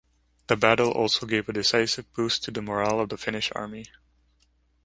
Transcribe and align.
The 0.47 0.55
battle 0.57 0.89
also 0.89 1.27
gave 1.27 1.47
a 1.47 1.53
decisive 1.53 2.11
boost 2.13 2.43
to 2.45 2.49
the 2.51 2.63
morale 2.63 2.99
of 3.01 3.09
the 3.09 3.19
Finnish 3.19 3.51
army. 3.53 3.85